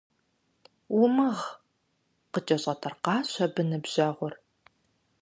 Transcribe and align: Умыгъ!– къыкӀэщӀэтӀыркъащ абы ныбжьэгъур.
Умыгъ!– 1.01 1.41
къыкӀэщӀэтӀыркъащ 2.31 3.29
абы 3.45 3.63
ныбжьэгъур. 3.69 4.33